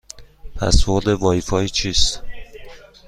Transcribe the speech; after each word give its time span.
پسورد 0.55 1.07
وای 1.07 1.41
فای 1.41 1.69
چیست؟ 1.69 2.21